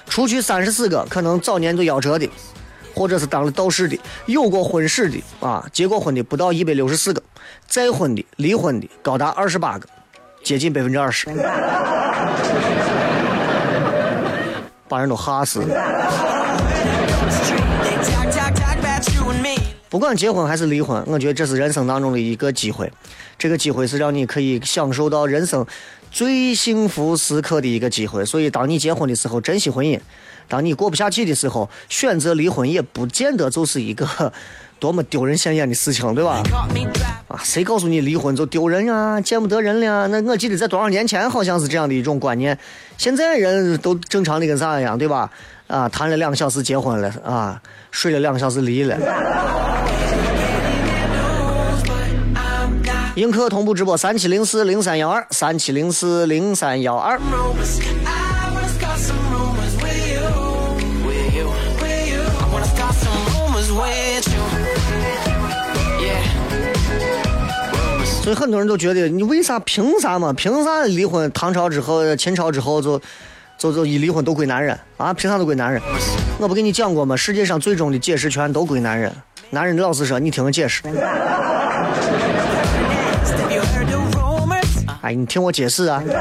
[0.10, 2.28] 除去三十四个可能早年就夭折的。
[2.98, 7.22] 或者是当了道士的，有过婚史的啊，结过婚的不到一百六十四个，
[7.68, 9.88] 再婚的、离婚的高达二十八个，
[10.44, 11.28] 接近百分之二十，
[14.90, 15.68] 把人都吓死了。
[19.90, 22.92] 不管结婚还是离婚，我觉得这是人生当中的一个机会，
[23.38, 25.64] 这个机会是让你可以享受到人生
[26.10, 28.26] 最幸福时刻的一个机会。
[28.26, 30.00] 所以，当你结婚的时候，珍惜婚姻。
[30.48, 34.32] 当你过不下去的时候，选择离婚也不见得就是一个
[34.80, 36.42] 多么丢人现眼的事情，对吧？
[37.28, 40.08] 啊，谁告诉你离婚就丢人啊，见不得人了？
[40.08, 42.58] 那我记得在多少年前好像是这样的一种观念，
[42.98, 45.30] 现在人都正常的跟啥一样，对吧？
[45.68, 48.98] 啊，谈了两个小时结婚了，啊，睡了两个小时离了。
[53.16, 57.20] 映客同步直播三七零四零三幺二三七零四零三幺二。
[68.28, 70.34] 所以很多人都觉得你为啥凭啥嘛？
[70.34, 71.32] 凭啥离婚？
[71.32, 73.02] 唐朝之后、秦朝之后就
[73.58, 75.14] 就就一离婚都归男人啊？
[75.14, 75.82] 凭啥都归男人？
[76.38, 77.16] 我不跟你讲过吗？
[77.16, 79.10] 世界上最终的解释权都归男人。
[79.52, 80.84] 男人老实说，你听我解释。
[85.02, 86.04] 哎，你听我解释啊。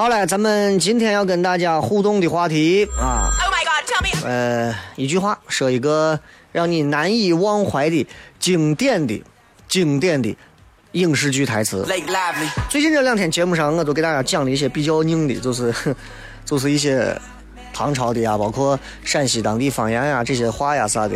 [0.00, 3.28] 好了，咱们今天要跟大家互动的话题啊，
[4.24, 6.18] 呃，一句话说一个
[6.52, 8.06] 让你难以忘怀的
[8.38, 9.22] 经典的、
[9.68, 10.34] 经典的
[10.92, 11.86] 影视剧台词。
[12.70, 15.70] 最近这两天节目上，我都给大家讲了一些比较硬的，就是，
[16.46, 17.14] 就是一些。
[17.72, 21.14] 唐朝的呀，包括陕西当地方言呀，这些话呀啥的，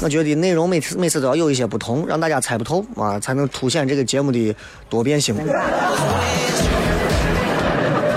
[0.00, 4.56] 我觉得内容每次每次都要有一些不同，让大家猜不透啊，才能凸显这个节目的
[4.88, 5.36] 多变性。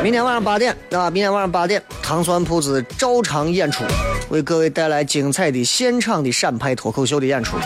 [0.08, 3.84] 明天晚上八点啊，明天晚上八点，糖酸铺子照常演出，
[4.30, 7.58] 为各位带来精彩的现场的陕派脱口秀的演出。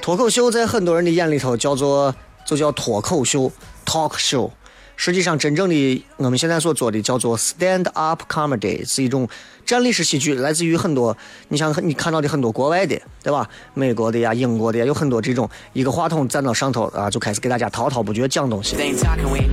[0.00, 3.50] 脱口秀在很多人的眼里头叫做就叫脱口秀
[3.84, 4.48] （talk show）。
[4.96, 9.28] 实际上，真正的我们现在所做的叫做 stand up comedy，是一种
[9.64, 11.16] 站立式喜剧，来自于很多
[11.48, 13.48] 你像你看到的很多国外的，对吧？
[13.74, 18.74] 美国的呀、英国的呀，有很多这种一个话筒站到上头啊，就开始给大家滔滔不绝讲东西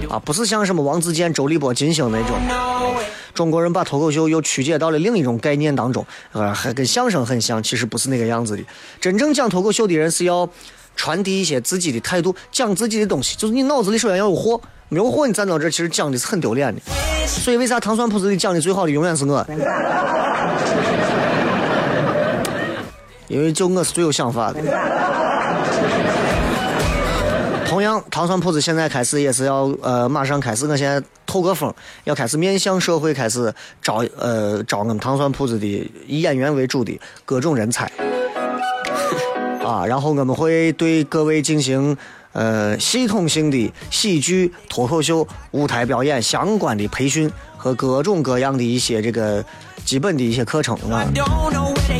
[0.09, 2.37] 啊，不是像什么王自健、周立波、金星那种。
[3.33, 8.63] 中国人把脱口秀又曲解到了另一种概念当中，啊，还跟相声很像，其实不是那个样子的。
[9.01, 10.47] 真正讲脱口秀的人是要
[10.95, 14.59] 传递一些自己的态度，讲自己的东西，就是你脑子里首先要有货。
[14.89, 16.79] 没有货，你站到这其实讲的是很丢脸的。
[17.25, 19.43] 所以为啥糖蒜铺子里讲的最好的永远是我？
[23.27, 24.59] 因为就我是最有想法的。
[27.67, 33.51] 同样，糖蒜铺子现在开始也是要呃，马上开始，我现在透个风，要开始面向社会开始
[33.81, 35.65] 招呃招我们糖蒜铺子的
[36.05, 37.91] 以演员为主的各种人才
[39.63, 41.97] 啊，然后我们会对各位进行。
[42.33, 49.45] 呃，系统性的喜剧、脱口秀、舞台表演相关的培训和各种各样的一些这个
[49.85, 51.05] 基本的一些课程啊，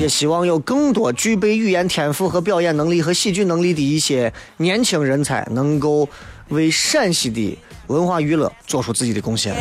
[0.02, 6.10] 也希望有更多具备语言天赋和表演能力和喜剧能力的一些年轻人才，能够
[6.48, 9.56] 为陕西的文化娱乐做出自己的贡献。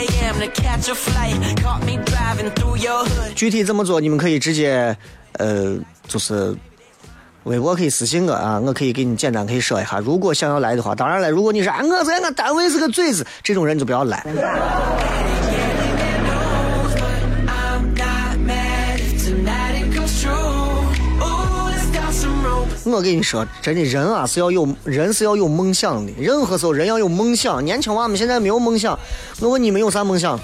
[3.35, 4.97] 具体怎么做，你们可以直接
[5.33, 5.77] 呃，
[6.09, 6.57] 就是。
[7.45, 9.99] 微博可以私信我啊，我可以给你简单可以说一下。
[9.99, 14.25] 如果想要来的话，当然了，如果你说我在俺单位是个嘴子，这种人就不要来。
[22.85, 27.65] 我跟你说，真的人啊是要有人是要有梦想的，任何时候人要有梦想。
[27.65, 28.97] 年轻娃们现在没有梦想，
[29.41, 30.39] 我问你们有啥梦想，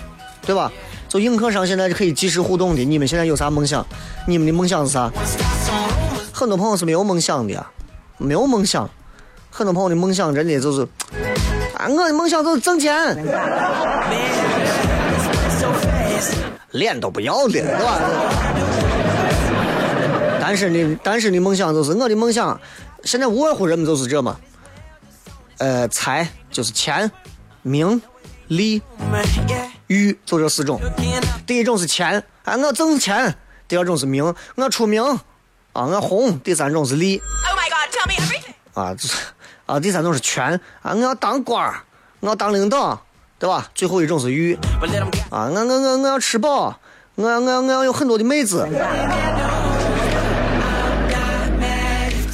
[0.47, 0.73] 对吧？
[1.09, 3.87] 就映客上现在是可以即时互动的，你们现在有啥梦想？
[4.27, 5.13] 你们的梦想是啥？
[6.39, 7.67] 很多朋友是没有梦想的，
[8.17, 8.89] 没有梦想。
[9.51, 10.83] 很多朋友的梦想真的就是，
[11.77, 12.95] 啊，我的梦想就是挣钱，
[16.71, 17.99] 脸都不要脸，是吧？
[20.41, 22.61] 单身的单身的梦想就是我的梦想，
[23.03, 24.39] 现在无外乎人们都是这嘛。
[25.57, 27.11] 呃，财就是钱，
[27.63, 28.01] 名，
[28.47, 28.81] 利，
[29.89, 30.81] 欲，就这四种。
[31.45, 33.29] 第一种是钱，啊，我挣钱；
[33.67, 35.03] 第二种是名，我出名。
[35.79, 37.23] 啊，我红，第三种是利。
[38.75, 38.97] 啊，
[39.67, 40.61] 啊，第三种是权。
[40.83, 41.73] 啊，我要当官
[42.19, 43.01] 我要当领导，
[43.39, 43.71] 对吧？
[43.77, 44.59] 最后一种是欲。
[45.31, 46.77] 啊，我我我我要吃饱，
[47.15, 48.67] 我要我要我要有很多的妹子。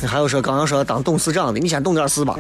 [0.00, 2.38] 你还有说刚刚说当董事长的，你先懂点事吧。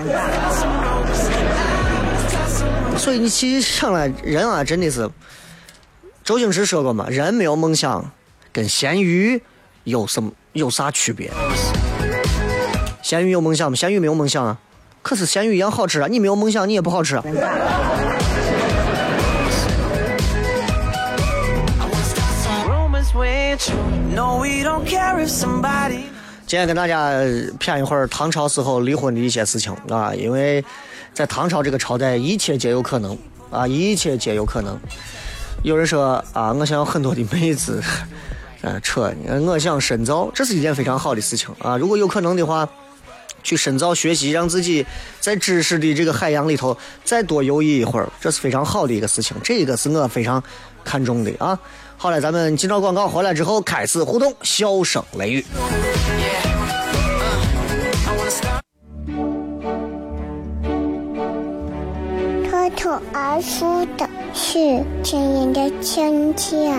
[2.96, 5.10] 所以你其实想来，人啊，真的是，
[6.24, 8.10] 周星驰说过嘛，人没有梦想，
[8.52, 9.42] 跟咸鱼
[9.84, 10.30] 有什么？
[10.54, 11.30] 有啥区别？
[13.02, 13.76] 咸鱼有梦想吗？
[13.76, 14.58] 咸鱼没有梦想啊。
[15.02, 16.08] 可是咸鱼一样好吃啊！
[16.10, 17.20] 你没有梦想，你也不好吃。
[26.46, 27.10] 今天跟大家
[27.60, 30.64] 谝一会儿唐朝时候离婚的一些事情啊，因为
[31.12, 33.16] 在唐朝这个朝代，一切皆有可能
[33.50, 34.78] 啊，一切皆有可能。
[35.62, 37.82] 有人说啊，我想要很多的妹子。
[38.64, 39.12] 呃，扯！
[39.42, 41.76] 我想深造，这是一件非常好的事情啊！
[41.76, 42.66] 如果有可能的话，
[43.42, 44.86] 去深造学习，让自己
[45.20, 46.74] 在知识的这个海洋里头
[47.04, 49.36] 再多游弋一会儿，这是非常好的一个事情。
[49.44, 50.42] 这个是我非常
[50.82, 51.58] 看重的啊！
[51.98, 55.44] 好了，咱们进到广告回来之后开始互动，笑声雷雨。
[62.48, 66.72] 脱口而出的是亲人的亲切。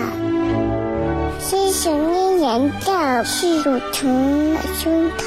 [1.48, 5.22] 是想念人的是乳虫的胸膛，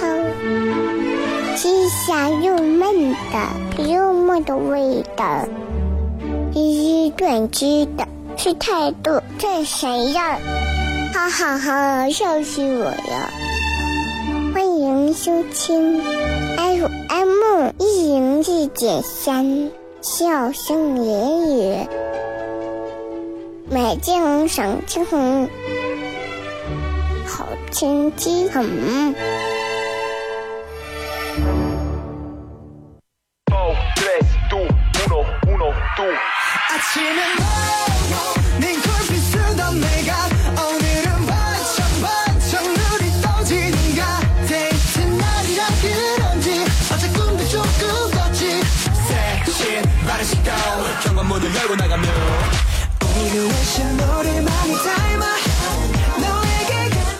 [1.56, 5.48] 是香又闷的又闷的味道，
[6.54, 8.06] 一一断肢的
[8.36, 10.40] 是态度这谁呀？
[11.14, 13.32] 哈哈哈，笑死我了！
[14.54, 16.02] 欢迎收听
[16.58, 21.88] FM 一零一点三，笑声言语，
[23.70, 25.48] 美景赏青红。
[27.70, 29.49] 好天气很。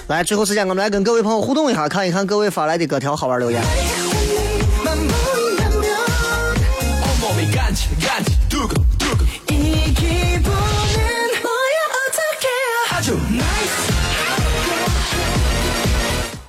[0.10, 3.62] 来最后时间我们来跟各位朋友互动一下看一看各位发来的各条好玩留言。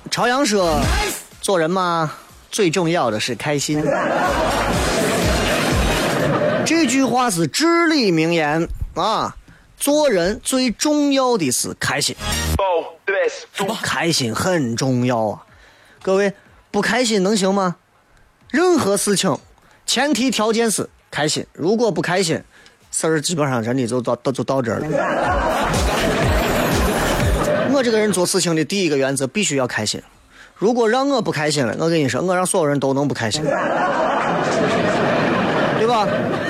[0.09, 0.81] 朝阳说
[1.39, 2.11] 做人嘛
[2.49, 3.83] 最重要的是开心。
[6.65, 9.35] 这句话是至理名言啊
[9.77, 12.15] 做人最重要的是开心。
[13.83, 15.43] 开心很重要啊！
[16.01, 16.33] 各位，
[16.71, 17.75] 不开心能行吗？
[18.49, 19.37] 任何事情，
[19.85, 21.45] 前提条件是开心。
[21.53, 22.41] 如果不开心，
[22.91, 24.87] 事儿基本上真的就到到就到这儿了。
[27.73, 30.01] 我这个人做事情的第一个原则必须要开心。
[30.55, 33.43] 如果让我不开心了，我跟你说，我让所有人都能不开心？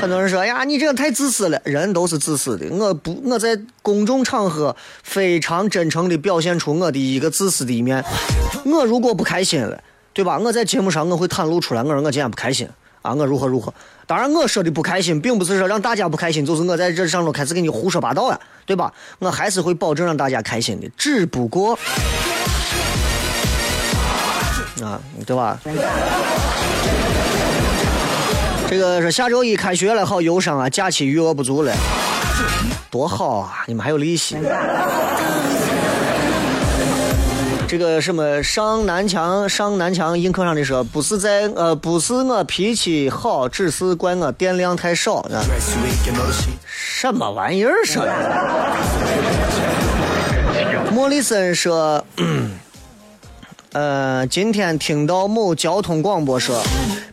[0.02, 2.66] 很多人说：“哎呀，你这个太自私了。”人都是自私的。
[2.72, 8.04] 我不，我在公众场合非常真诚的表现出我的一个自私的一面。
[8.66, 9.80] 我如果不开心了，
[10.12, 10.40] 对吧？
[10.40, 12.68] 我在节目上我会袒露出来，我说我今天不开心
[13.04, 13.72] 啊，我如何如何。
[14.08, 18.92] 当然，我说的不开心，并不是说让大家不开心，就是我在这上头开始给你胡说八道呀，对吧？
[19.20, 21.78] 我还是会保证让大家开心的，只不过。
[24.82, 25.60] 啊，对吧？
[28.72, 30.70] 这个是下周一开学了，好忧伤啊！
[30.70, 31.74] 假期余额不足了，
[32.90, 33.66] 多好啊！
[33.68, 34.38] 你们还有利息。
[37.68, 45.44] 这个什么上南墙上南墙映客上的说，不是在呃，不是我脾气好，只是怪我电量太少啊！
[46.66, 48.14] 什么玩意儿说的？
[50.94, 52.06] 莫里森说。
[52.16, 52.52] 嗯
[53.74, 56.62] 呃，今天听到某交通广播说，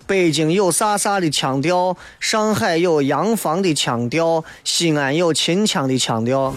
[0.09, 6.55] 北京有飒飒的腔调，上海有洋房的腔调，西安有秦腔的腔调。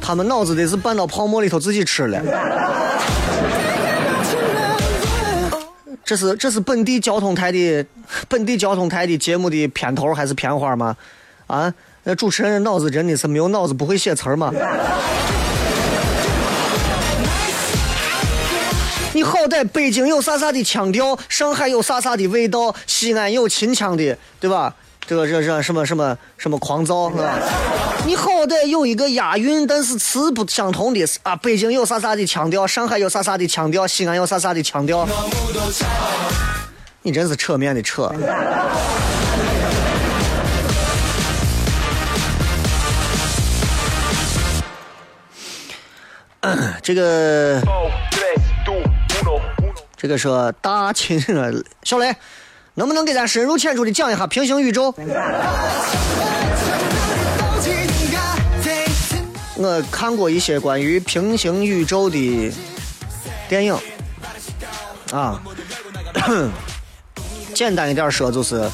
[0.00, 2.22] 他们脑子得是拌到泡沫里头自己吃了。
[6.04, 7.84] 这是这是本地交通台的
[8.28, 10.96] 本地交通台的节目的片头还是片花吗？
[11.48, 11.74] 啊，
[12.04, 14.52] 那主持人的脑子真的是没有脑子，不会写词儿吗？
[19.14, 24.74] 你好歹北京有啥啥的腔调，上海有啥啥的味道，西安有秦腔的，对吧？
[25.06, 27.38] 这个这这什么什么什么狂躁是吧？
[28.04, 31.36] 你好歹有一个押韵，但是词不相同的啊！
[31.36, 35.06] 北京有啥啥的腔调，上海有啥啥的腔调，西安有啥啥的腔调，
[37.02, 38.12] 你真是扯面的扯。
[46.82, 47.62] 这个。
[50.04, 51.18] 这个说大秦
[51.82, 52.14] 小雷，
[52.74, 54.94] 能不能给咱深入浅出的讲一下平行宇宙？
[59.56, 62.52] 我看过一些关于平行宇宙的
[63.48, 63.74] 电影，
[65.10, 65.40] 啊，
[67.54, 68.70] 简单一点说就是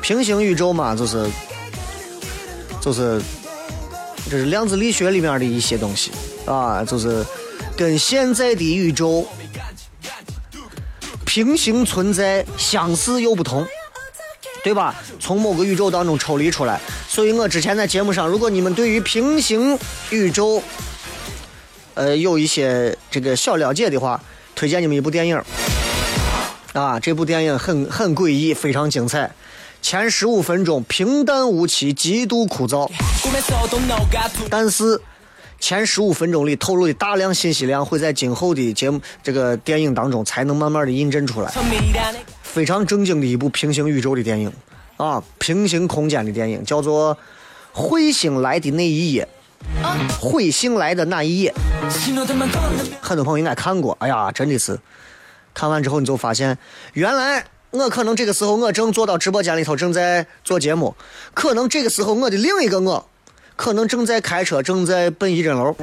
[0.00, 1.28] 平行宇宙嘛，就是
[2.80, 3.20] 就是
[4.30, 6.12] 这是量子力学里面的一些东西
[6.46, 7.26] 啊，就是
[7.76, 9.26] 跟现在的宇宙。
[11.30, 13.64] 平行存在，相似又不同，
[14.64, 14.92] 对吧？
[15.20, 16.80] 从某个宇宙当中抽离出来。
[17.08, 19.78] 所以我之前在节目上，如果你们对于平行
[20.10, 20.60] 宇宙，
[21.94, 24.20] 呃，有一些这个小了解的话，
[24.56, 25.40] 推荐你们一部电影。
[26.72, 29.30] 啊，这部电影很很诡异，非常精彩。
[29.80, 32.90] 前十五分钟平淡无奇，极度枯燥，
[34.50, 35.00] 但是。
[35.60, 41.52] 前十五分钟里透露的大量信息量，会在今后的节目这个电影当中才能慢慢的印证出来。
[42.42, 44.50] 非常正经的一部平行宇宙的电影
[44.96, 47.16] 啊，平行空间的电影，叫做
[47.78, 49.22] 《彗星来的那一夜》。
[50.18, 51.54] 彗星来的那一夜，
[53.02, 53.94] 很多朋友应该看过。
[54.00, 54.80] 哎呀，真的是，
[55.52, 56.56] 看完之后你就发现，
[56.94, 60.96] 原来我可能这个时候我正坐到直播间里头正在做节目，
[61.34, 63.09] 可能这个时候我的另一个我。
[63.60, 65.76] 可能正在开车，正在奔一针楼。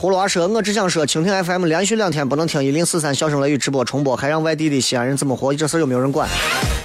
[0.00, 5.52] 葫芦娃说：“我只想说，蜻蜓 FM 连续两天不能听一零四三笑声雷雨直播重播，还让外地的西安人怎么活？
[5.52, 6.28] 这事有没有人管？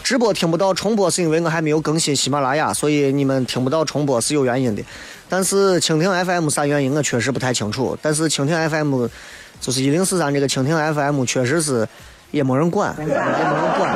[0.03, 4.83] 直播听不到重播，是因为我还没有更新喜马拉雅，所以你们听不到重播是有原因的。
[5.29, 7.95] 但是蜻蜓 FM 啥原因，我确实不太清楚。
[8.01, 9.05] 但是蜻蜓 FM
[9.59, 11.87] 就是一零四三这个蜻蜓 FM，确实是
[12.31, 13.21] 也没人管，也没人
[13.77, 13.93] 管。”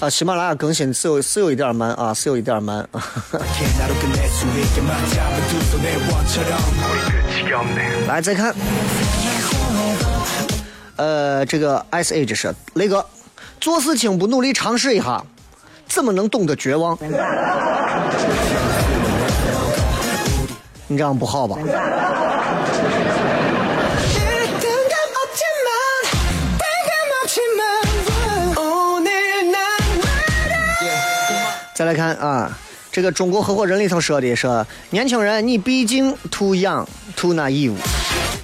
[0.00, 2.88] 啊，喜马拉雅更新是有是有一点慢啊，是有一点慢。
[8.06, 8.54] 来再看，
[10.96, 13.04] 呃，这个 S A 这是雷哥，
[13.60, 15.20] 做事情不努力尝试一下，
[15.88, 16.96] 怎么能懂得绝望？
[20.86, 21.58] 你这样不好吧？
[31.88, 32.58] 来看啊，
[32.92, 36.86] 这个中国合伙人里头说的说，年轻人你毕竟 too young
[37.16, 37.72] too naive。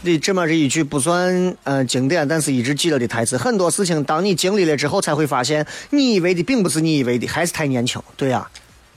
[0.02, 3.36] 这这么这一句不算呃经典，但是一直记得的台词。
[3.36, 8.00] 很多事情当你经历了之后，才会发现，你以为的并不是你以为的，还是太年轻。
[8.16, 8.48] 对呀、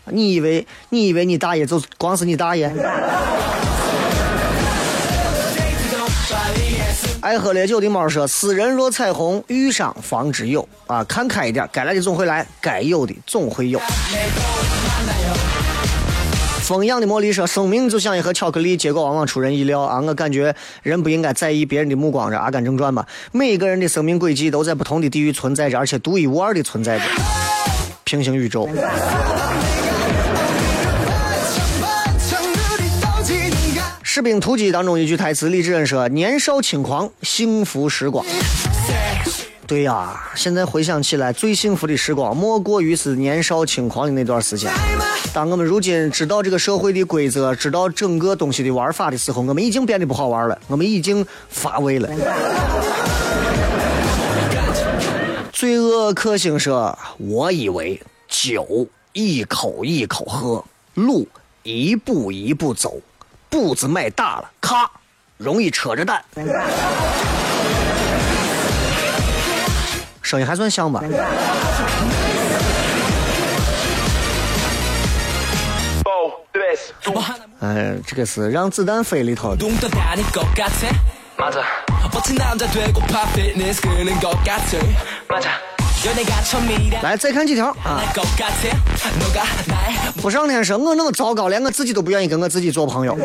[0.05, 2.73] 你以为你以为你大爷就光是你大爷？
[7.27, 13.81] 爱喝烈酒的猫说：“斯人若彩虹，遇上方知有。”啊，看开一点，该来的总会来，该有的总会有。
[16.61, 19.99] 风一样的茉莉说：“生命就像一盒巧克力，结果往往出人意料啊！
[19.99, 27.03] 我感觉人不应该在意别人的目光。”这《阿甘正传》吧，每一个人的生命轨迹都在不同的地域存在着，而且独一无二的存在着。
[28.05, 28.69] 平行宇宙。
[34.17, 38.25] 士兵突击当中一句台词，李志恩说：“年少轻狂，幸福时光。”
[39.67, 44.71] 对呀、现在回想起来，最幸福的时光莫过于是年少轻狂的那段时间。
[45.35, 52.09] 当我们如今知道这个社会的规则，知道整个东西的玩法的时候，我们已经变得不好玩了，我们已经乏味了。
[55.53, 60.65] 罪恶克星说：“我以为酒一口一口喝，
[60.95, 61.27] 路
[61.61, 62.99] 一步一步走，
[63.57, 64.87] 肚子迈大了，咔，
[65.37, 66.23] 容易扯着蛋。
[70.21, 71.01] 声音还算像吧？
[77.61, 79.55] 哎，这个是让子弹飞里头。
[87.01, 88.03] 来，再看几条啊。
[90.21, 93.17] 不上天说，我那么糟糕，连我自己都不愿意跟我自己做朋友。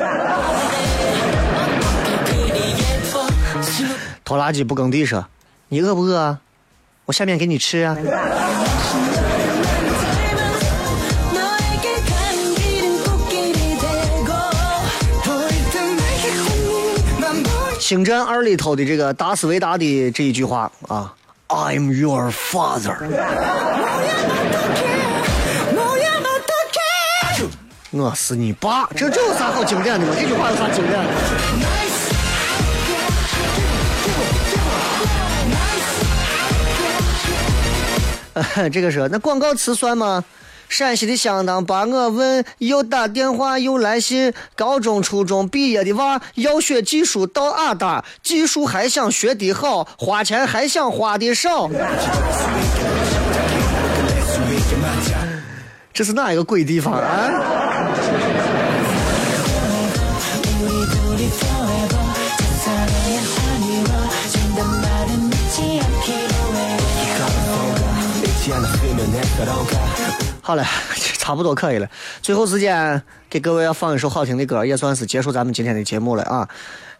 [4.25, 5.27] 拖拉机不耕地说，
[5.69, 6.39] 你饿不饿啊？
[7.07, 7.97] 我下面给你吃啊。
[17.81, 21.13] 星战二里头的这个达斯维达的这一句话啊
[21.49, 22.97] ，I'm your father。
[27.95, 30.15] 我是你爸，这这有啥好经典的吗？
[30.19, 30.99] 这句话有啥经典
[38.55, 38.71] 的？
[38.73, 40.25] 这个是那广告词算吗？
[40.71, 51.69] 陕西的相当把我问，又打电话又来信，高中、初中毕业的娃要学技术到阿达，技术还想学的好，花钱还想花的少。
[55.93, 57.29] 这是哪一个鬼地方啊？
[70.41, 70.65] 好了，
[71.19, 71.89] 差不多可以了。
[72.21, 76.49] 最后时间给各位要放一首好听的歌，也算是结束咱们今天的节目了啊。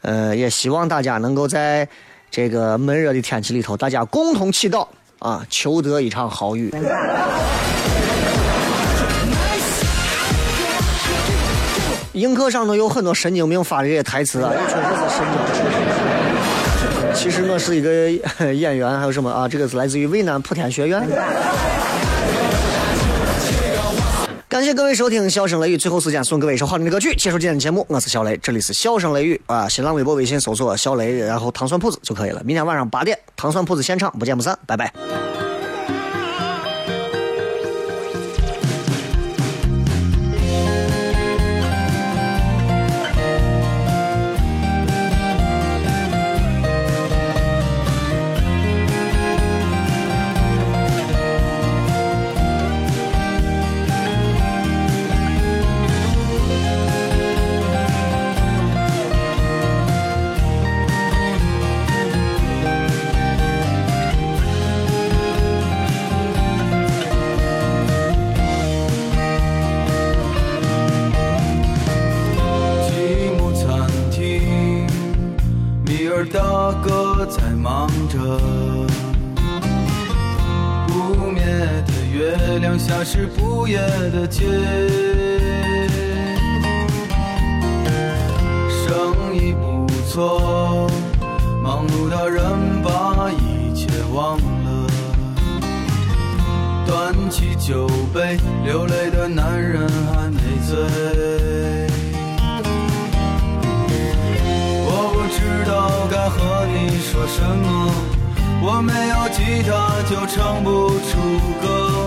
[0.03, 1.89] 呃，也希望大家能够在
[2.31, 4.87] 这个闷热的天气里头，大家共同祈祷
[5.19, 6.73] 啊，求得一场好雨。
[12.15, 15.41] 映客上头有很多神经病发的这些台词啊，也确实是神经。
[17.15, 18.11] 其实我是一个
[18.53, 19.49] 演员，还有什么啊？
[19.49, 21.01] 这个是来自于渭南普天学院。
[24.53, 27.87] 感谢各位收听《笑声雷雨》，最后时间送各位一首好听的歌曲，结束今天的节目。
[27.89, 32.43] 我是小雷，这里是笑声雷雨啊，新浪微博、微信搜索“小雷”，然后糖蒜铺子就可以了。
[32.45, 34.93] 明天晚上八点，糖蒜铺子现场不见不散，拜拜。
[82.23, 83.79] 月亮下是不夜
[84.13, 84.45] 的街，
[88.71, 90.89] 生意不错，
[91.61, 92.45] 忙碌的人
[92.81, 94.87] 把一切忘了。
[96.87, 100.79] 端起酒杯，流泪的男人还没醉。
[104.87, 107.91] 我不知道该和你说什么，
[108.63, 111.19] 我没有吉他就唱不出
[111.61, 112.02] 歌。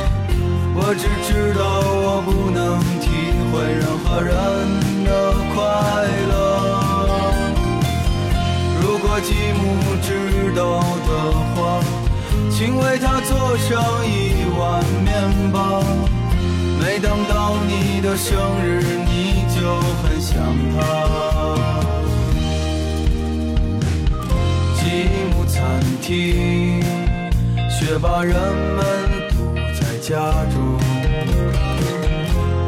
[0.88, 3.10] 我只知道我不能体
[3.50, 4.30] 会任何人
[5.04, 5.10] 的
[5.56, 5.58] 快
[6.30, 6.32] 乐。
[8.84, 9.66] 如果继母
[10.04, 11.10] 知道的
[11.56, 11.82] 话，
[12.52, 15.12] 请为他做上一碗面
[15.52, 15.82] 包。
[16.80, 19.58] 每当到你的生日，你就
[20.04, 20.38] 很想
[20.76, 20.78] 他。
[24.76, 26.80] 吉姆餐厅，
[27.72, 28.84] 却把人们
[30.08, 30.14] 家
[30.54, 30.78] 中。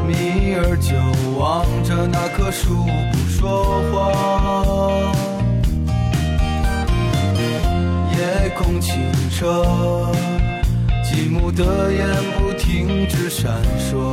[0.08, 0.96] 米尔就
[1.38, 3.94] 望着那棵树不说话。
[8.18, 8.96] 夜空清
[9.30, 10.12] 澈，
[11.04, 12.08] 吉姆的眼
[12.40, 14.12] 不停止闪烁。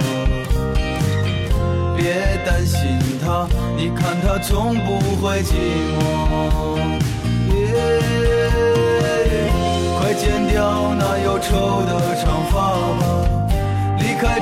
[1.97, 2.79] 别担心
[3.25, 5.55] 他，你看他从不会寂
[5.97, 5.99] 寞。
[7.55, 7.63] 耶
[9.99, 12.77] 快剪掉那忧愁的长发，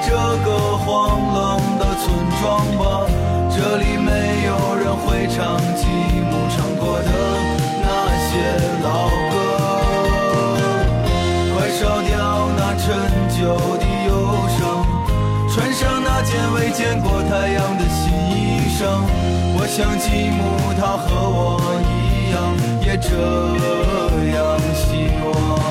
[0.04, 0.10] 这
[0.44, 0.48] 个
[0.78, 1.38] 荒冷
[1.78, 2.04] 的村
[2.40, 2.42] 庄
[2.78, 2.82] 吧。
[3.54, 4.10] 这里没
[4.46, 7.10] 有人会唱吉姆唱过的
[7.82, 7.86] 那
[8.26, 8.30] 些
[8.82, 8.86] 老
[9.30, 9.34] 歌。
[11.54, 12.10] 快烧掉
[12.56, 12.84] 那陈
[13.30, 13.40] 旧
[13.78, 14.10] 的忧
[14.58, 14.60] 伤，
[15.48, 18.80] 穿上那件未见过太阳的新衣裳。
[19.54, 20.40] 我想吉姆
[20.78, 21.40] 他和我
[21.86, 22.36] 一样，
[22.84, 23.06] 也这
[24.34, 24.40] 样
[24.74, 24.82] 希
[25.24, 25.61] 望。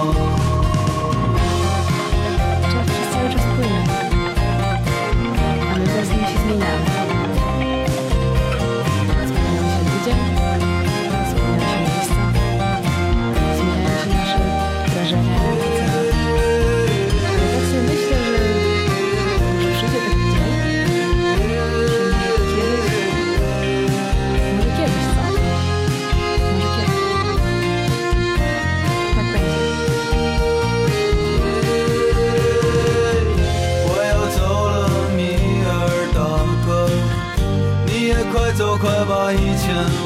[6.54, 7.01] 嗯。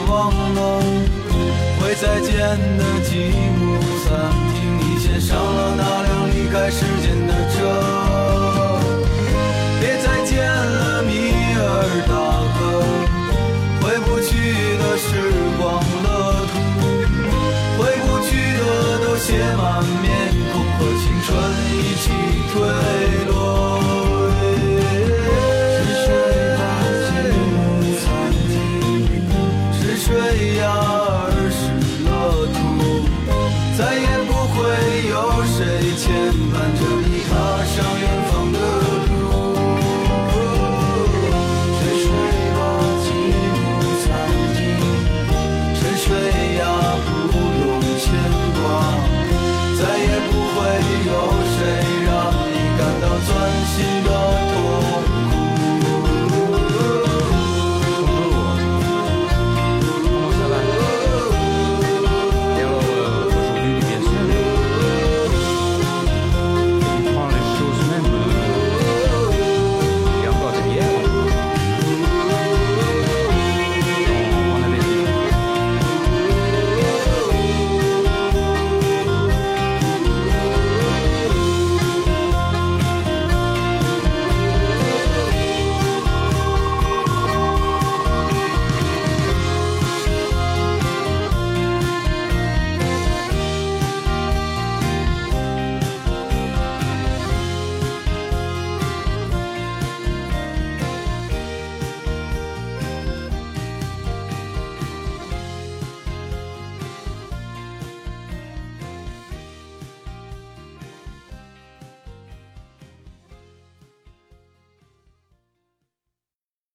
[0.07, 0.59] 忘了。
[1.79, 2.33] 会再见
[2.77, 4.09] 的吉姆餐
[4.53, 7.31] 厅，你先上了那辆离开时间的